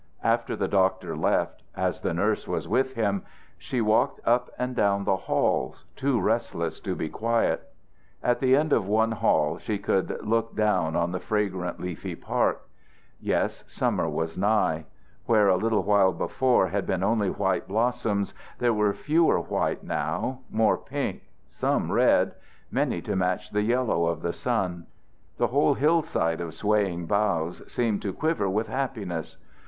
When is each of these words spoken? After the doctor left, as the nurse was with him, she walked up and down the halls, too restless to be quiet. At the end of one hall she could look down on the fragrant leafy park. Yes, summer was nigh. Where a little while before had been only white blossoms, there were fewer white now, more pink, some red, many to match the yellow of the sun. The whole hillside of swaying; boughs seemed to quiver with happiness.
After 0.23 0.55
the 0.55 0.67
doctor 0.67 1.15
left, 1.15 1.61
as 1.75 2.01
the 2.01 2.11
nurse 2.11 2.47
was 2.47 2.67
with 2.67 2.95
him, 2.95 3.21
she 3.59 3.81
walked 3.81 4.19
up 4.27 4.49
and 4.57 4.75
down 4.75 5.03
the 5.03 5.15
halls, 5.15 5.85
too 5.95 6.19
restless 6.19 6.79
to 6.79 6.95
be 6.95 7.07
quiet. 7.07 7.71
At 8.23 8.39
the 8.39 8.55
end 8.55 8.73
of 8.73 8.87
one 8.87 9.11
hall 9.11 9.59
she 9.59 9.77
could 9.77 10.25
look 10.25 10.55
down 10.55 10.95
on 10.95 11.11
the 11.11 11.19
fragrant 11.19 11.79
leafy 11.79 12.15
park. 12.15 12.67
Yes, 13.19 13.63
summer 13.67 14.09
was 14.09 14.39
nigh. 14.39 14.85
Where 15.27 15.49
a 15.49 15.55
little 15.55 15.83
while 15.83 16.13
before 16.13 16.69
had 16.69 16.87
been 16.87 17.03
only 17.03 17.29
white 17.29 17.67
blossoms, 17.67 18.33
there 18.57 18.73
were 18.73 18.93
fewer 18.95 19.39
white 19.39 19.83
now, 19.83 20.39
more 20.49 20.79
pink, 20.79 21.21
some 21.45 21.91
red, 21.91 22.33
many 22.71 23.03
to 23.03 23.15
match 23.15 23.51
the 23.51 23.61
yellow 23.61 24.07
of 24.07 24.23
the 24.23 24.33
sun. 24.33 24.87
The 25.37 25.49
whole 25.49 25.75
hillside 25.75 26.41
of 26.41 26.55
swaying; 26.55 27.05
boughs 27.05 27.61
seemed 27.71 28.01
to 28.01 28.13
quiver 28.13 28.49
with 28.49 28.67
happiness. 28.67 29.37